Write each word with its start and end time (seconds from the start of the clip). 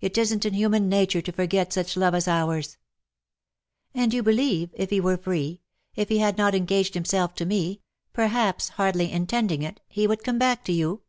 It 0.00 0.16
isn't 0.16 0.44
in 0.46 0.54
human 0.54 0.88
nature 0.88 1.20
to 1.20 1.32
forget 1.32 1.72
such 1.72 1.96
love 1.96 2.14
as 2.14 2.28
ours.'' 2.28 2.76
^^And 3.96 4.12
you. 4.12 4.22
believe— 4.22 4.70
if 4.74 4.90
he 4.90 5.00
were 5.00 5.16
free— 5.16 5.60
if 5.96 6.08
he 6.08 6.18
had 6.18 6.38
not 6.38 6.54
engaged 6.54 6.94
himself 6.94 7.34
to 7.34 7.44
me— 7.46 7.80
perhaps 8.12 8.68
hardly 8.68 9.10
intending 9.10 9.62
it— 9.64 9.80
he 9.88 10.06
would 10.06 10.22
come 10.22 10.38
back 10.38 10.64
to 10.66 10.72
you?" 10.72 11.02